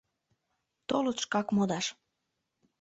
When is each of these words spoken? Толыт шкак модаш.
Толыт 0.87 1.17
шкак 1.23 1.47
модаш. 1.55 1.85